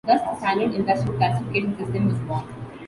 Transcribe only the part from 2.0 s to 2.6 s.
was born.